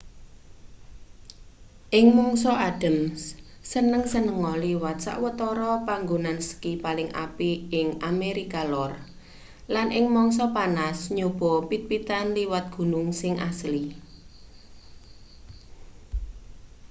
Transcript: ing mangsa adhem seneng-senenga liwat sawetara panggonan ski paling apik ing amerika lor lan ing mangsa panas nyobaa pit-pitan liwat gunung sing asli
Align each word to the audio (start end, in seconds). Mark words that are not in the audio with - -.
ing 1.97 2.07
mangsa 2.17 2.51
adhem 2.67 2.97
seneng-senenga 3.71 4.53
liwat 4.63 4.97
sawetara 5.05 5.71
panggonan 5.87 6.37
ski 6.49 6.71
paling 6.85 7.09
apik 7.25 7.57
ing 7.79 7.87
amerika 8.11 8.61
lor 8.71 8.91
lan 9.73 9.87
ing 9.97 10.05
mangsa 10.15 10.45
panas 10.55 10.97
nyobaa 11.17 11.65
pit-pitan 11.69 12.27
liwat 12.37 12.65
gunung 12.75 13.07
sing 13.21 13.33
asli 13.49 13.83